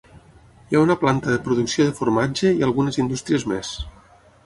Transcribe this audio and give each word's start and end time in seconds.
Hi 0.71 0.77
ha 0.77 0.81
una 0.85 0.95
planta 1.01 1.35
de 1.35 1.43
producció 1.49 1.87
de 1.91 1.95
formatge 2.01 2.57
i 2.63 2.67
algunes 2.71 3.01
indústries 3.05 3.51
més. 3.57 3.75